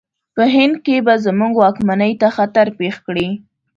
په 0.35 0.43
هند 0.55 0.75
کې 0.85 0.95
به 1.05 1.13
زموږ 1.25 1.53
واکمنۍ 1.57 2.13
ته 2.21 2.27
خطر 2.37 2.67
پېښ 2.79 2.95
کړي. 3.07 3.27